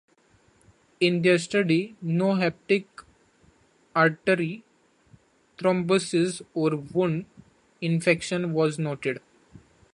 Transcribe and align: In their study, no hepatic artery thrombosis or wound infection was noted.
In 0.99 1.21
their 1.21 1.37
study, 1.37 1.95
no 2.01 2.33
hepatic 2.33 2.87
artery 3.95 4.63
thrombosis 5.59 6.41
or 6.55 6.75
wound 6.77 7.25
infection 7.81 8.51
was 8.51 8.79
noted. 8.79 9.21